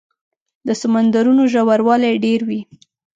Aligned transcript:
د 0.67 0.69
سمندرونو 0.81 1.43
ژوروالی 1.53 2.13
ډېر 2.25 2.39
وي. 2.47 2.61